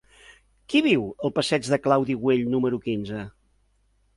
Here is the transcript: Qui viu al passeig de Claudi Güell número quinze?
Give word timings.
Qui 0.73 0.81
viu 0.85 1.03
al 1.29 1.33
passeig 1.35 1.69
de 1.73 1.79
Claudi 1.89 2.15
Güell 2.25 2.49
número 2.55 2.81
quinze? 2.89 3.21